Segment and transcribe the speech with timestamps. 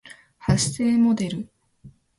[0.39, 1.47] 発声モデル